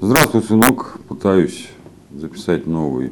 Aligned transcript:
Здравствуй, 0.00 0.44
сынок. 0.44 1.00
Пытаюсь 1.08 1.70
записать 2.14 2.68
новый, 2.68 3.10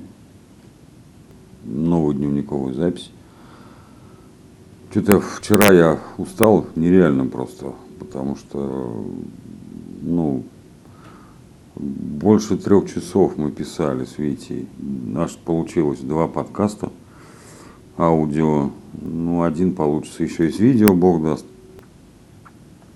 новую 1.65 2.15
дневниковую 2.15 2.75
запись. 2.75 3.11
Что-то 4.93 5.21
вчера 5.21 5.72
я 5.72 5.99
устал 6.17 6.67
нереально 6.77 7.27
просто, 7.27 7.72
потому 7.99 8.37
что, 8.37 9.04
ну, 10.01 10.45
больше 11.75 12.57
трех 12.57 12.89
часов 12.89 13.37
мы 13.37 13.50
писали 13.50 14.05
с 14.05 14.16
Витей. 14.18 14.68
Наш 14.79 15.37
получилось 15.39 15.98
два 15.98 16.29
подкаста 16.29 16.93
аудио. 17.98 18.71
Ну, 18.93 19.43
один 19.43 19.75
получится 19.75 20.23
еще 20.23 20.48
и 20.48 20.53
с 20.53 20.61
видео, 20.61 20.95
бог 20.95 21.21
даст. 21.21 21.46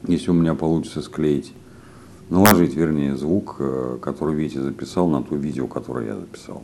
Если 0.06 0.30
у 0.30 0.34
меня 0.34 0.54
получится 0.54 1.02
склеить 1.02 1.52
наложить, 2.30 2.74
вернее, 2.74 3.16
звук, 3.16 3.56
э, 3.58 3.98
который 4.00 4.34
Витя 4.34 4.58
записал 4.58 5.08
на 5.08 5.22
то 5.22 5.34
видео, 5.34 5.66
которое 5.66 6.06
я 6.06 6.16
записал. 6.16 6.62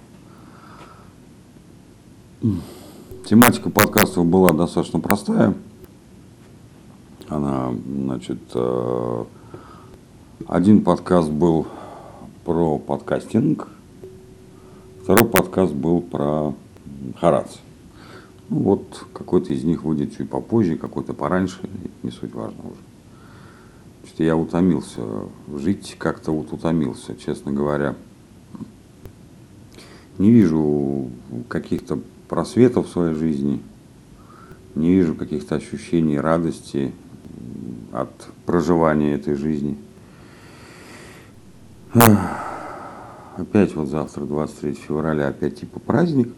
Тематика 3.28 3.70
подкастов 3.70 4.24
была 4.24 4.52
достаточно 4.52 5.00
простая. 5.00 5.54
Она, 7.28 7.74
значит, 7.84 8.38
э, 8.54 9.24
один 10.46 10.84
подкаст 10.84 11.30
был 11.30 11.66
про 12.44 12.78
подкастинг, 12.78 13.68
второй 15.02 15.28
подкаст 15.28 15.72
был 15.72 16.00
про 16.00 16.54
Харац. 17.20 17.56
Ну, 18.48 18.58
вот 18.60 19.06
какой-то 19.12 19.52
из 19.52 19.64
них 19.64 19.82
выйдет 19.82 20.16
чуть 20.16 20.30
попозже, 20.30 20.76
какой-то 20.76 21.14
пораньше, 21.14 21.68
не 22.04 22.12
суть 22.12 22.32
важно 22.32 22.60
уже 22.62 22.95
что 24.06 24.22
я 24.22 24.36
утомился. 24.36 25.02
Жить 25.54 25.96
как-то 25.98 26.32
вот 26.32 26.52
утомился, 26.52 27.16
честно 27.16 27.52
говоря. 27.52 27.94
Не 30.18 30.30
вижу 30.30 31.10
каких-то 31.48 31.98
просветов 32.28 32.88
в 32.88 32.92
своей 32.92 33.14
жизни. 33.14 33.60
Не 34.74 34.92
вижу 34.92 35.14
каких-то 35.14 35.56
ощущений 35.56 36.18
радости 36.18 36.92
от 37.92 38.10
проживания 38.44 39.14
этой 39.14 39.34
жизни. 39.34 39.76
Опять 43.36 43.74
вот 43.74 43.88
завтра, 43.88 44.24
23 44.24 44.74
февраля, 44.74 45.28
опять 45.28 45.60
типа 45.60 45.80
праздник. 45.80 46.32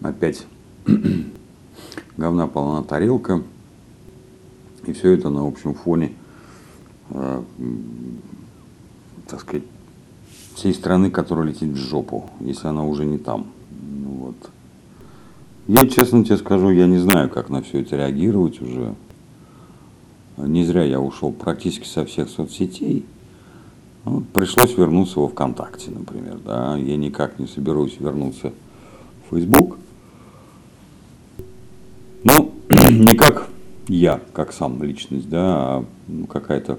Опять 0.00 0.46
говна 2.16 2.46
полна 2.46 2.82
тарелка. 2.84 3.42
И 4.88 4.92
все 4.94 5.12
это 5.12 5.28
на 5.28 5.46
общем 5.46 5.74
фоне, 5.74 6.12
э, 7.10 7.42
так 9.26 9.40
сказать, 9.40 9.64
всей 10.54 10.72
страны, 10.72 11.10
которая 11.10 11.46
летит 11.46 11.68
в 11.68 11.76
жопу, 11.76 12.30
если 12.40 12.68
она 12.68 12.84
уже 12.84 13.04
не 13.04 13.18
там. 13.18 13.48
Ну, 13.70 14.08
вот. 14.08 14.50
Я 15.66 15.86
честно 15.86 16.24
тебе 16.24 16.38
скажу, 16.38 16.70
я 16.70 16.86
не 16.86 16.96
знаю, 16.96 17.28
как 17.28 17.50
на 17.50 17.60
все 17.60 17.82
это 17.82 17.96
реагировать 17.96 18.62
уже. 18.62 18.94
Не 20.38 20.64
зря 20.64 20.84
я 20.84 21.00
ушел 21.00 21.32
практически 21.32 21.86
со 21.86 22.06
всех 22.06 22.30
соцсетей. 22.30 23.04
Ну, 24.06 24.22
пришлось 24.32 24.74
вернуться 24.74 25.20
во 25.20 25.28
ВКонтакте, 25.28 25.90
например. 25.90 26.38
Да? 26.42 26.78
Я 26.78 26.96
никак 26.96 27.38
не 27.38 27.46
соберусь 27.46 27.96
вернуться 27.98 28.54
в 29.28 29.36
Facebook. 29.36 29.76
Ну, 32.24 32.54
никак 32.70 33.50
я, 33.88 34.20
как 34.32 34.52
сам 34.52 34.82
личность, 34.82 35.28
да, 35.28 35.40
а 35.40 35.84
ну, 36.06 36.26
какая-то, 36.26 36.78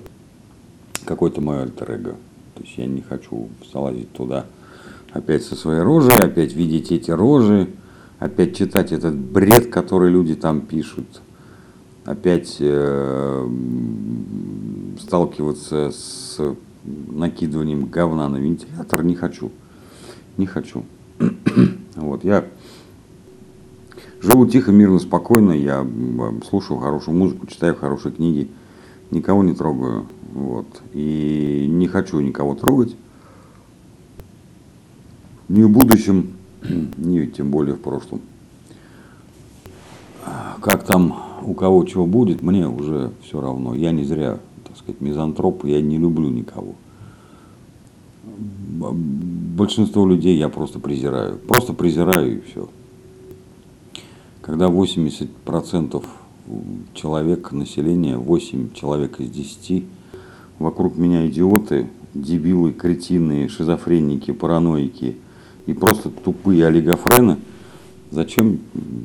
какой-то 1.05 1.41
мой 1.41 1.63
альтер 1.63 1.91
-эго. 1.91 2.15
То 2.55 2.63
есть 2.63 2.77
я 2.77 2.85
не 2.85 3.01
хочу 3.01 3.49
залазить 3.71 4.11
туда 4.13 4.45
опять 5.11 5.43
со 5.43 5.55
своей 5.55 5.81
рожей, 5.81 6.15
опять 6.17 6.53
видеть 6.53 6.91
эти 6.91 7.11
рожи, 7.11 7.69
опять 8.19 8.57
читать 8.57 8.91
этот 8.91 9.15
бред, 9.15 9.71
который 9.71 10.11
люди 10.11 10.35
там 10.35 10.61
пишут, 10.61 11.21
опять 12.05 12.57
э, 12.59 13.49
сталкиваться 14.99 15.91
с 15.91 16.39
накидыванием 16.83 17.85
говна 17.85 18.29
на 18.29 18.37
вентилятор 18.37 19.03
не 19.03 19.15
хочу. 19.15 19.51
Не 20.37 20.45
хочу. 20.45 20.85
вот, 21.95 22.23
я 22.23 22.45
Живу 24.21 24.45
тихо, 24.47 24.71
мирно, 24.71 24.99
спокойно, 24.99 25.53
я 25.53 25.87
слушаю 26.49 26.79
хорошую 26.79 27.17
музыку, 27.17 27.47
читаю 27.47 27.75
хорошие 27.75 28.11
книги, 28.11 28.49
никого 29.11 29.43
не 29.43 29.53
трогаю. 29.53 30.07
Вот. 30.33 30.67
И 30.93 31.65
не 31.69 31.87
хочу 31.87 32.19
никого 32.19 32.53
трогать. 32.55 32.95
Ни 35.47 35.63
в 35.63 35.69
будущем, 35.69 36.33
ни 36.97 37.25
тем 37.27 37.49
более 37.49 37.75
в 37.75 37.79
прошлом. 37.79 38.21
Как 40.61 40.83
там 40.83 41.15
у 41.43 41.53
кого 41.53 41.85
чего 41.85 42.05
будет, 42.05 42.41
мне 42.41 42.67
уже 42.67 43.11
все 43.23 43.39
равно. 43.39 43.73
Я 43.73 43.91
не 43.91 44.03
зря, 44.03 44.39
так 44.67 44.75
сказать, 44.75 44.99
мизантроп, 44.99 45.63
я 45.63 45.81
не 45.81 45.97
люблю 45.97 46.29
никого. 46.29 46.75
Большинство 48.25 50.05
людей 50.05 50.37
я 50.37 50.49
просто 50.49 50.79
презираю. 50.79 51.37
Просто 51.37 51.71
презираю 51.71 52.37
и 52.37 52.41
все 52.41 52.67
когда 54.49 54.65
80% 54.65 56.03
человек, 56.95 57.51
населения, 57.51 58.17
8 58.17 58.73
человек 58.73 59.19
из 59.19 59.29
10, 59.29 59.83
вокруг 60.57 60.97
меня 60.97 61.27
идиоты, 61.27 61.87
дебилы, 62.15 62.71
кретины, 62.71 63.47
шизофреники, 63.47 64.31
параноики 64.31 65.17
и 65.67 65.73
просто 65.73 66.09
тупые 66.09 66.65
олигофрены, 66.65 67.37
зачем 68.09 68.57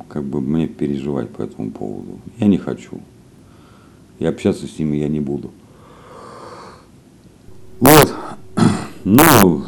как 0.09 0.23
бы 0.23 0.41
мне 0.41 0.65
переживать 0.65 1.29
по 1.29 1.43
этому 1.43 1.69
поводу? 1.69 2.19
Я 2.39 2.47
не 2.47 2.57
хочу. 2.57 2.99
И 4.17 4.25
общаться 4.25 4.65
с 4.65 4.79
ними 4.79 4.97
я 4.97 5.07
не 5.07 5.19
буду. 5.19 5.51
Вот. 7.79 8.15
Ну, 9.07 9.61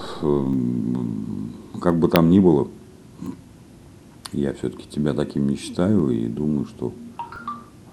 как 1.79 1.99
бы 1.99 2.07
там 2.07 2.31
ни 2.31 2.39
было, 2.39 2.67
я 4.33 4.53
все-таки 4.53 4.88
тебя 4.88 5.13
таким 5.13 5.47
не 5.47 5.55
считаю 5.55 6.09
и 6.09 6.27
думаю, 6.27 6.65
что 6.65 6.93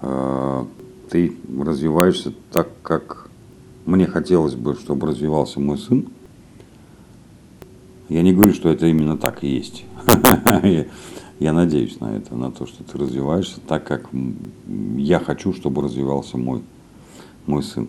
э, 0.03 0.65
ты 1.11 1.37
развиваешься 1.59 2.33
так, 2.51 2.69
как 2.83 3.29
мне 3.87 4.07
хотелось 4.07 4.55
бы, 4.55 4.75
чтобы 4.75 5.07
развивался 5.07 5.61
мой 5.61 5.79
сын. 5.79 6.07
Я 8.09 8.23
не 8.23 8.33
говорю, 8.33 8.53
что 8.53 8.69
это 8.69 8.87
именно 8.87 9.17
так 9.17 9.45
и 9.45 9.49
есть. 9.49 9.85
Я 11.41 11.53
надеюсь 11.53 11.99
на 11.99 12.17
это, 12.17 12.37
на 12.37 12.53
то, 12.53 12.65
что 12.65 12.85
ты 12.85 12.97
развиваешься 12.97 13.61
так, 13.67 13.85
как 13.85 14.09
я 14.97 15.19
хочу, 15.19 15.53
чтобы 15.53 15.83
развивался 15.83 16.39
мой, 16.39 16.63
мой 17.47 17.63
сын. 17.65 17.89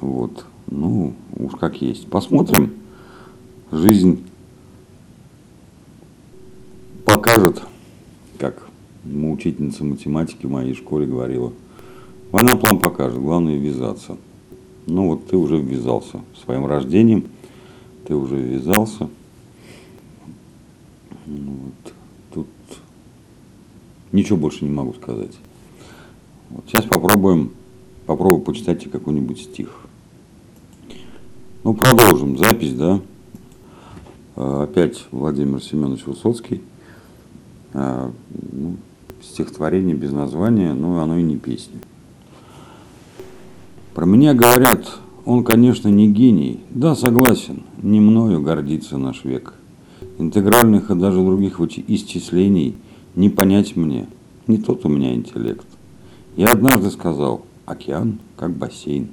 Вот. 0.00 0.44
Ну, 0.68 1.14
уж 1.36 1.56
как 1.56 1.82
есть. 1.82 2.08
Посмотрим. 2.08 2.72
Жизнь 3.72 4.24
покажет, 7.10 7.62
как 8.38 8.68
учительница 9.04 9.82
математики 9.82 10.46
в 10.46 10.50
моей 10.50 10.74
школе 10.74 11.06
говорила. 11.06 11.52
Война 12.30 12.54
план 12.54 12.78
покажет, 12.78 13.18
главное 13.18 13.56
ввязаться. 13.56 14.16
Ну 14.86 15.08
вот 15.08 15.26
ты 15.26 15.36
уже 15.36 15.58
ввязался 15.58 16.20
своим 16.44 16.66
рождением, 16.66 17.24
ты 18.06 18.14
уже 18.14 18.36
ввязался. 18.36 19.08
Ну 21.26 21.52
вот. 21.64 21.94
Тут 22.32 22.46
ничего 24.12 24.38
больше 24.38 24.64
не 24.64 24.70
могу 24.70 24.94
сказать. 24.94 25.36
Вот 26.50 26.64
сейчас 26.68 26.84
попробуем, 26.84 27.50
попробую 28.06 28.42
почитать 28.42 28.88
какой-нибудь 28.88 29.40
стих. 29.40 29.80
Ну, 31.64 31.74
продолжим 31.74 32.38
запись, 32.38 32.74
да. 32.74 33.00
А, 34.36 34.62
опять 34.62 35.06
Владимир 35.10 35.60
Семенович 35.60 36.06
Высоцкий. 36.06 36.62
А, 37.72 38.10
ну, 38.52 38.76
стихотворение 39.22 39.94
без 39.94 40.12
названия, 40.12 40.72
но 40.72 41.00
оно 41.00 41.18
и 41.18 41.22
не 41.22 41.36
песня. 41.36 41.78
Про 43.94 44.06
меня 44.06 44.34
говорят, 44.34 44.98
он, 45.24 45.44
конечно, 45.44 45.88
не 45.88 46.10
гений. 46.10 46.60
Да, 46.70 46.94
согласен, 46.94 47.64
не 47.82 48.00
мною 48.00 48.40
гордится 48.40 48.98
наш 48.98 49.24
век. 49.24 49.54
Интегральных 50.18 50.90
и 50.90 50.94
даже 50.94 51.22
других 51.22 51.60
исчислений 51.60 52.76
не 53.14 53.28
понять 53.28 53.76
мне. 53.76 54.08
Не 54.46 54.58
тот 54.58 54.84
у 54.84 54.88
меня 54.88 55.14
интеллект. 55.14 55.66
Я 56.36 56.52
однажды 56.52 56.90
сказал, 56.90 57.42
океан 57.66 58.18
как 58.36 58.52
бассейн. 58.56 59.08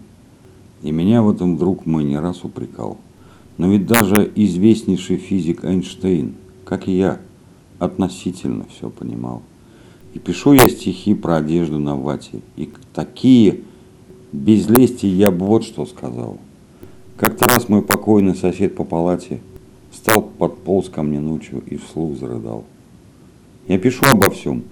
И 0.84 0.92
меня 0.92 1.22
в 1.22 1.32
этом 1.32 1.58
друг 1.58 1.86
мой 1.86 2.04
не 2.04 2.18
раз 2.20 2.44
упрекал. 2.44 2.98
Но 3.58 3.68
ведь 3.68 3.88
даже 3.88 4.32
известнейший 4.36 5.18
физик 5.18 5.64
Эйнштейн, 5.64 6.36
как 6.64 6.88
и 6.88 6.96
я, 6.96 7.20
относительно 7.80 8.66
все 8.70 8.90
понимал. 8.90 9.42
И 10.14 10.20
пишу 10.20 10.54
я 10.54 10.68
стихи 10.68 11.14
про 11.14 11.38
одежду 11.38 11.80
на 11.80 11.96
вате. 11.96 12.42
И 12.56 12.70
такие 12.94 13.62
без 14.32 14.68
лести 14.68 15.06
я 15.06 15.32
бы 15.32 15.46
вот 15.46 15.64
что 15.64 15.86
сказал. 15.86 16.38
Как-то 17.18 17.46
раз 17.48 17.70
мой 17.70 17.82
покойный 17.82 18.36
сосед 18.36 18.76
по 18.76 18.84
палате 18.84 19.42
стал 19.92 20.22
подполз 20.22 20.90
ко 20.90 21.04
мне 21.04 21.20
ночью 21.20 21.64
и 21.66 21.78
вслух 21.78 22.18
зарыдал. 22.18 22.64
Я 23.68 23.80
пишу 23.80 24.06
обо 24.06 24.30
всем, 24.30 24.64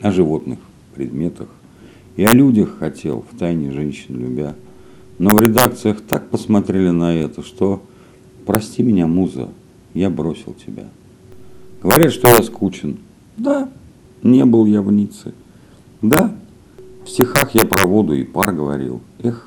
о 0.00 0.10
животных, 0.12 0.58
предметах, 0.94 1.48
и 2.16 2.24
о 2.24 2.32
людях 2.32 2.78
хотел, 2.78 3.24
в 3.30 3.38
тайне 3.38 3.70
женщин 3.72 4.18
любя. 4.18 4.54
Но 5.18 5.30
в 5.30 5.40
редакциях 5.40 6.00
так 6.00 6.30
посмотрели 6.30 6.90
на 6.90 7.14
это, 7.14 7.42
что 7.42 7.82
прости 8.46 8.82
меня, 8.82 9.06
муза, 9.06 9.48
я 9.94 10.10
бросил 10.10 10.54
тебя. 10.54 10.88
Говорят, 11.82 12.12
что 12.12 12.28
я 12.28 12.42
скучен. 12.42 12.98
Да, 13.36 13.70
не 14.22 14.44
был 14.44 14.66
я 14.66 14.82
в 14.82 14.90
Ницце. 14.90 15.32
Да, 16.02 16.34
в 17.04 17.08
стихах 17.08 17.54
я 17.54 17.64
про 17.64 17.86
воду 17.86 18.14
и 18.14 18.24
пар 18.24 18.52
говорил. 18.52 19.00
Эх, 19.22 19.46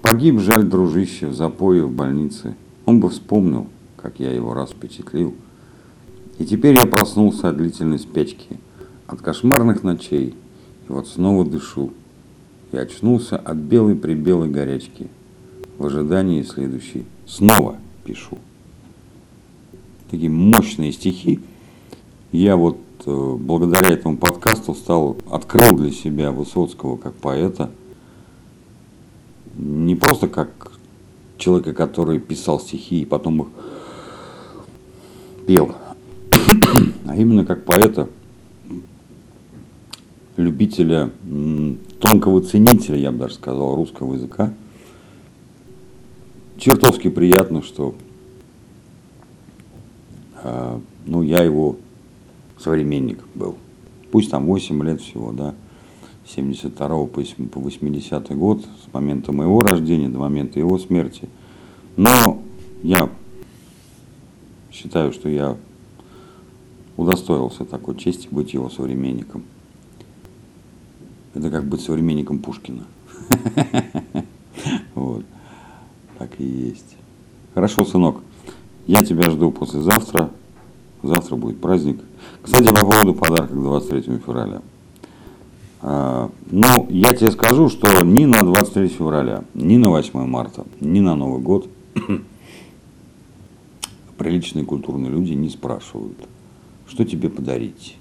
погиб, 0.00 0.40
жаль, 0.40 0.64
дружище, 0.64 1.26
в 1.26 1.34
запое 1.34 1.84
в 1.84 1.92
больнице. 1.92 2.56
Он 2.86 3.00
бы 3.00 3.10
вспомнил, 3.10 3.66
как 3.96 4.18
я 4.18 4.32
его 4.32 4.54
раз 4.54 4.70
впечатлил. 4.70 5.34
И 6.38 6.46
теперь 6.46 6.74
я 6.74 6.86
проснулся 6.86 7.50
от 7.50 7.58
длительной 7.58 7.98
спячки, 7.98 8.58
от 9.06 9.20
кошмарных 9.20 9.82
ночей, 9.82 10.34
и 10.88 10.92
вот 10.92 11.06
снова 11.06 11.44
дышу. 11.44 11.92
И 12.72 12.76
очнулся 12.78 13.36
от 13.36 13.58
белой-прибелой 13.58 14.48
горячки. 14.48 15.08
В 15.76 15.86
ожидании 15.86 16.42
следующей 16.42 17.04
снова 17.26 17.76
пишу. 18.04 18.38
Такие 20.12 20.28
мощные 20.28 20.92
стихи. 20.92 21.40
Я 22.32 22.56
вот 22.56 22.76
э, 23.06 23.36
благодаря 23.40 23.88
этому 23.88 24.18
подкасту 24.18 24.74
стал, 24.74 25.16
открыл 25.30 25.74
для 25.74 25.90
себя 25.90 26.32
Высоцкого 26.32 26.98
как 26.98 27.14
поэта. 27.14 27.70
Не 29.56 29.96
просто 29.96 30.28
как 30.28 30.72
человека, 31.38 31.72
который 31.72 32.20
писал 32.20 32.60
стихи 32.60 33.00
и 33.00 33.04
потом 33.06 33.40
их 33.40 33.48
пел, 35.46 35.74
а 37.06 37.16
именно 37.16 37.46
как 37.46 37.64
поэта, 37.64 38.06
любителя, 40.36 41.10
тонкого 42.00 42.42
ценителя, 42.42 42.98
я 42.98 43.12
бы 43.12 43.18
даже 43.18 43.36
сказал, 43.36 43.76
русского 43.76 44.12
языка. 44.12 44.52
Чертовски 46.58 47.08
приятно, 47.08 47.62
что 47.62 47.94
ну, 51.06 51.22
я 51.22 51.42
его 51.42 51.76
современник 52.58 53.18
был. 53.34 53.56
Пусть 54.10 54.30
там 54.30 54.46
8 54.46 54.82
лет 54.84 55.00
всего, 55.00 55.32
да, 55.32 55.54
72 56.26 57.06
по 57.06 57.60
80 57.60 58.36
год, 58.36 58.64
с 58.64 58.92
момента 58.92 59.32
моего 59.32 59.60
рождения 59.60 60.08
до 60.08 60.18
момента 60.18 60.58
его 60.58 60.78
смерти. 60.78 61.28
Но 61.96 62.42
я 62.82 63.08
считаю, 64.70 65.12
что 65.12 65.28
я 65.28 65.56
удостоился 66.96 67.64
такой 67.64 67.96
чести 67.96 68.28
быть 68.30 68.54
его 68.54 68.70
современником. 68.70 69.44
Это 71.34 71.50
как 71.50 71.64
быть 71.64 71.80
современником 71.80 72.38
Пушкина. 72.38 72.84
Вот. 74.94 75.24
Так 76.18 76.38
и 76.38 76.44
есть. 76.44 76.96
Хорошо, 77.54 77.84
сынок. 77.84 78.20
Я 78.86 79.02
тебя 79.02 79.30
жду 79.30 79.50
послезавтра. 79.50 80.30
Завтра 81.02 81.36
будет 81.36 81.60
праздник. 81.60 82.00
Кстати, 82.42 82.68
по 82.68 82.84
поводу 82.84 83.14
подарка 83.14 83.54
к 83.54 83.62
23 83.62 84.18
февраля. 84.18 84.62
А, 85.80 86.30
ну, 86.50 86.86
я 86.90 87.12
тебе 87.12 87.30
скажу, 87.32 87.68
что 87.68 88.02
ни 88.02 88.24
на 88.24 88.42
23 88.42 88.88
февраля, 88.88 89.42
ни 89.54 89.76
на 89.76 89.90
8 89.90 90.26
марта, 90.26 90.64
ни 90.80 91.00
на 91.00 91.16
Новый 91.16 91.40
год 91.40 91.68
приличные 94.16 94.64
культурные 94.64 95.10
люди 95.10 95.32
не 95.32 95.48
спрашивают, 95.48 96.16
что 96.86 97.04
тебе 97.04 97.28
подарить. 97.28 97.96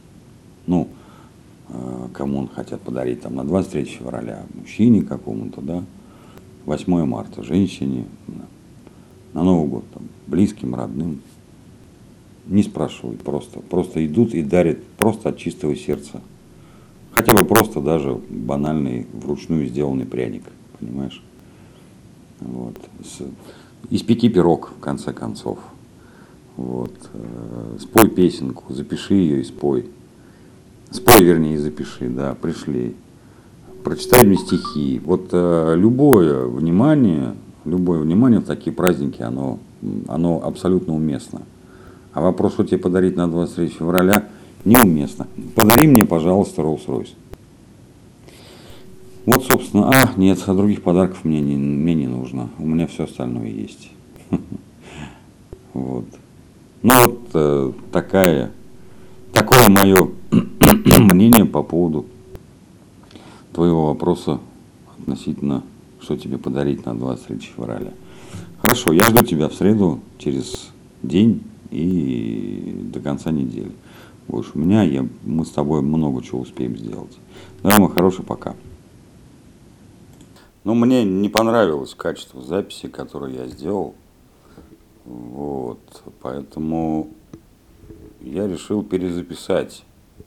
Ну, 0.67 0.87
э, 1.69 2.07
кому 2.13 2.37
он 2.37 2.47
хотят 2.47 2.81
подарить 2.81 3.21
там 3.21 3.35
на 3.35 3.43
23 3.43 3.85
февраля, 3.85 4.45
мужчине 4.53 5.01
какому-то, 5.01 5.61
да, 5.61 5.83
8 6.65 7.05
марта 7.05 7.43
женщине, 7.43 8.05
на 9.33 9.43
Новый 9.43 9.69
год 9.69 9.83
там, 9.93 10.03
близким, 10.27 10.75
родным. 10.75 11.21
Не 12.47 12.63
спрашивают 12.63 13.21
просто. 13.21 13.59
Просто 13.59 14.05
идут 14.05 14.33
и 14.33 14.43
дарят 14.43 14.83
просто 14.97 15.29
от 15.29 15.37
чистого 15.37 15.75
сердца. 15.75 16.21
Хотя 17.11 17.33
бы 17.33 17.45
просто 17.45 17.81
даже 17.81 18.19
банальный 18.29 19.05
вручную 19.13 19.67
сделанный 19.67 20.05
пряник, 20.05 20.43
понимаешь? 20.79 21.21
Вот. 22.39 22.75
Испеки 23.89 24.29
пирог, 24.29 24.71
в 24.77 24.79
конце 24.79 25.13
концов. 25.13 25.59
Вот. 26.57 26.93
Э, 27.13 27.77
спой 27.79 28.09
песенку, 28.09 28.73
запиши 28.73 29.15
ее 29.15 29.41
и 29.41 29.43
спой. 29.43 29.85
Спой, 30.89 31.23
вернее, 31.23 31.55
и 31.55 31.57
запиши, 31.57 32.09
да, 32.09 32.35
пришли. 32.35 32.95
Прочитай 33.83 34.25
мне 34.25 34.37
стихи. 34.37 35.01
Вот 35.03 35.29
э, 35.31 35.75
любое 35.77 36.45
внимание, 36.45 37.35
любое 37.65 37.99
внимание 37.99 38.39
в 38.39 38.45
такие 38.45 38.73
праздники, 38.73 39.21
оно, 39.21 39.59
оно 40.07 40.41
абсолютно 40.43 40.95
уместно. 40.95 41.41
А 42.13 42.21
вопрос, 42.21 42.53
что 42.53 42.63
тебе 42.63 42.77
подарить 42.77 43.15
на 43.15 43.29
23 43.29 43.67
февраля, 43.69 44.27
неуместно. 44.65 45.27
Подари 45.55 45.87
мне, 45.87 46.05
пожалуйста, 46.05 46.61
Rolls-Royce. 46.61 47.09
Вот, 49.25 49.43
собственно, 49.45 49.89
а, 49.89 50.11
нет, 50.17 50.39
а 50.47 50.53
других 50.53 50.81
подарков 50.81 51.23
мне 51.23 51.41
не, 51.41 51.55
мне 51.55 51.93
не 51.93 52.07
нужно. 52.07 52.49
У 52.57 52.65
меня 52.65 52.87
все 52.87 53.03
остальное 53.05 53.47
есть. 53.47 53.91
Вот. 55.73 56.03
Ну 56.81 56.93
вот 57.05 57.19
э, 57.33 57.71
такая, 57.93 58.51
такое 59.31 59.69
мое 59.69 60.09
мнение 60.99 61.45
по 61.45 61.63
поводу 61.63 62.07
твоего 63.53 63.87
вопроса 63.87 64.39
относительно, 64.97 65.63
что 66.01 66.17
тебе 66.17 66.37
подарить 66.37 66.85
на 66.85 66.97
23 66.97 67.39
февраля. 67.39 67.91
Хорошо, 68.61 68.91
я 68.93 69.03
жду 69.03 69.23
тебя 69.23 69.47
в 69.47 69.53
среду 69.53 69.99
через 70.17 70.69
день 71.03 71.43
и 71.69 72.89
до 72.93 72.99
конца 72.99 73.31
недели. 73.31 73.71
Будешь 74.27 74.51
у 74.53 74.59
меня, 74.59 74.83
я, 74.83 75.07
мы 75.23 75.45
с 75.45 75.51
тобой 75.51 75.81
много 75.81 76.23
чего 76.23 76.41
успеем 76.41 76.77
сделать. 76.77 77.17
Да, 77.63 77.79
мой 77.79 77.89
хороший, 77.89 78.23
пока. 78.23 78.55
Но 80.63 80.73
ну, 80.73 80.85
мне 80.85 81.03
не 81.03 81.27
понравилось 81.29 81.95
качество 81.95 82.41
записи, 82.41 82.87
которую 82.87 83.33
я 83.33 83.47
сделал. 83.47 83.95
Вот, 85.05 85.79
поэтому 86.21 87.09
я 88.21 88.47
решил 88.47 88.83
перезаписать. 88.83 89.83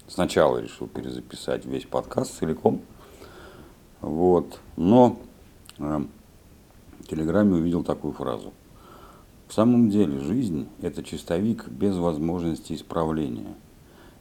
Сначала 0.08 0.58
решил 0.58 0.88
перезаписать 0.88 1.64
весь 1.64 1.84
подкаст 1.84 2.38
целиком. 2.38 2.80
Вот, 4.00 4.58
но 4.76 5.18
Телеграме 5.78 7.54
увидел 7.54 7.84
такую 7.84 8.12
фразу. 8.12 8.52
В 9.48 9.52
самом 9.52 9.90
деле 9.90 10.18
жизнь– 10.20 10.68
это 10.80 11.02
чистовик 11.02 11.68
без 11.68 11.96
возможности 11.96 12.72
исправления. 12.72 13.54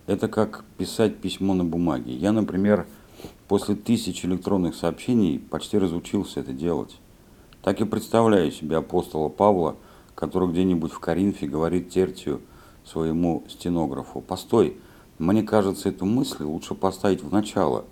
Это 0.05 0.27
как 0.27 0.65
писать 0.77 1.17
письмо 1.17 1.53
на 1.53 1.63
бумаге. 1.63 2.13
Я, 2.13 2.31
например, 2.31 2.87
после 3.47 3.75
тысяч 3.75 4.25
электронных 4.25 4.75
сообщений 4.75 5.39
почти 5.39 5.77
разучился 5.77 6.41
это 6.41 6.51
делать. 6.51 6.99
Так 7.61 7.79
и 7.79 7.85
представляю 7.85 8.51
себе 8.51 8.77
апостола 8.77 9.29
Павла– 9.29 9.75
который 10.15 10.49
где-нибудь 10.49 10.91
в 10.91 10.99
Коринфе 10.99 11.47
говорит 11.47 11.89
Тертию 11.89 12.41
своему 12.85 13.43
стенографу, 13.49 14.21
«Постой, 14.21 14.77
мне 15.19 15.43
кажется, 15.43 15.89
эту 15.89 16.05
мысль 16.05 16.43
лучше 16.43 16.75
поставить 16.75 17.23
в 17.23 17.31
начало. 17.31 17.85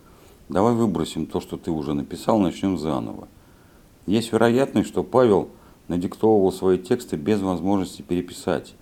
Давай 0.50 0.74
выбросим 0.74 1.26
то, 1.26 1.40
что 1.40 1.58
ты 1.58 1.72
уже 1.72 1.94
написал, 1.94 2.40
начнем 2.40 2.78
заново». 2.78 3.28
Есть 4.06 4.34
вероятность, 4.34 4.90
что 4.90 5.04
Павел 5.04 5.50
надиктовывал 5.88 6.52
свои 6.52 6.78
тексты 6.78 7.18
без 7.18 7.42
возможности 7.42 8.02
переписать. 8.02 8.76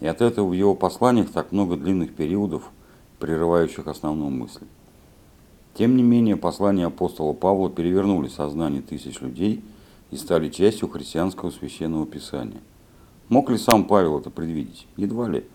И 0.00 0.06
от 0.06 0.20
этого 0.20 0.48
в 0.48 0.52
его 0.52 0.74
посланиях 0.74 1.30
так 1.30 1.52
много 1.52 1.76
длинных 1.76 2.14
периодов, 2.14 2.70
прерывающих 3.18 3.86
основную 3.86 4.30
мысль. 4.30 4.66
Тем 5.74 5.96
не 5.96 6.02
менее, 6.02 6.36
послания 6.36 6.86
апостола 6.86 7.32
Павла 7.32 7.70
перевернули 7.70 8.28
сознание 8.28 8.82
тысяч 8.82 9.20
людей 9.20 9.64
и 10.10 10.16
стали 10.16 10.50
частью 10.50 10.88
христианского 10.88 11.50
священного 11.50 12.06
писания. 12.06 12.60
Мог 13.28 13.48
ли 13.48 13.56
сам 13.56 13.84
Павел 13.86 14.18
это 14.18 14.28
предвидеть? 14.28 14.86
Едва 14.96 15.28
ли. 15.28 15.46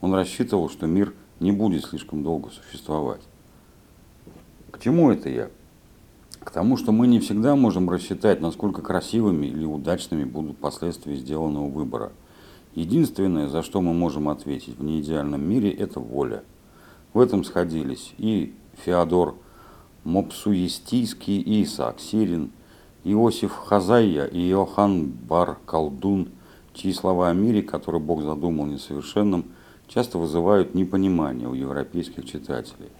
Он 0.00 0.14
рассчитывал, 0.14 0.70
что 0.70 0.86
мир 0.86 1.12
не 1.40 1.52
будет 1.52 1.84
слишком 1.84 2.22
долго 2.22 2.50
существовать. 2.50 3.20
К 4.70 4.80
чему 4.80 5.10
это 5.10 5.28
я? 5.28 5.50
К 6.46 6.52
тому, 6.52 6.76
что 6.76 6.92
мы 6.92 7.08
не 7.08 7.18
всегда 7.18 7.56
можем 7.56 7.90
рассчитать, 7.90 8.40
насколько 8.40 8.80
красивыми 8.80 9.46
или 9.46 9.64
удачными 9.64 10.22
будут 10.22 10.56
последствия 10.58 11.16
сделанного 11.16 11.68
выбора. 11.68 12.12
Единственное, 12.76 13.48
за 13.48 13.64
что 13.64 13.80
мы 13.80 13.92
можем 13.92 14.28
ответить 14.28 14.78
в 14.78 14.84
неидеальном 14.84 15.42
мире, 15.42 15.72
это 15.72 15.98
воля. 15.98 16.44
В 17.12 17.18
этом 17.18 17.42
сходились 17.42 18.14
и 18.16 18.54
Феодор 18.84 19.34
Мопсуестийский, 20.04 21.40
и 21.40 21.64
Исаак 21.64 21.98
Сирин, 21.98 22.52
Иосиф 23.02 23.50
Хазайя 23.52 24.26
и 24.26 24.48
Иоанн 24.50 25.06
Бар 25.06 25.58
Колдун, 25.66 26.28
чьи 26.74 26.92
слова 26.92 27.28
о 27.28 27.34
мире, 27.34 27.62
который 27.64 27.98
Бог 27.98 28.22
задумал 28.22 28.66
несовершенным, 28.66 29.46
часто 29.88 30.18
вызывают 30.18 30.76
непонимание 30.76 31.48
у 31.48 31.54
европейских 31.54 32.24
читателей. 32.24 32.90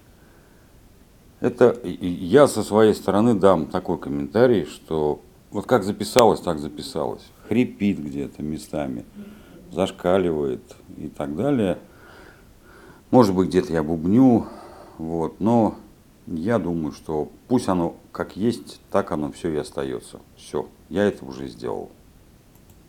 Это 1.47 1.79
я 1.85 2.49
со 2.49 2.65
своей 2.65 2.93
стороны 2.93 3.35
дам 3.35 3.67
такой 3.67 3.99
комментарий, 3.99 4.65
что 4.65 5.21
вот 5.53 5.65
как 5.65 5.85
записалось, 5.85 6.41
так 6.41 6.59
записалось. 6.59 7.23
Хрипит 7.47 8.01
где-то 8.01 8.43
местами, 8.43 9.05
зашкаливает 9.71 10.75
и 10.97 11.07
так 11.07 11.37
далее. 11.37 11.79
Может 13.13 13.33
быть, 13.33 13.51
где-то 13.51 13.73
я 13.73 13.85
бубню, 13.85 14.47
вот, 14.99 15.39
но 15.39 15.77
я 16.27 16.59
думаю, 16.59 16.91
что 16.91 17.31
пусть 17.47 17.69
оно 17.69 17.95
как 18.11 18.37
есть, 18.37 18.81
так 18.91 19.13
оно 19.13 19.31
все 19.31 19.51
и 19.51 19.57
остается. 19.57 20.19
Все, 20.37 20.67
я 20.89 21.05
это 21.05 21.25
уже 21.25 21.47
сделал. 21.47 21.93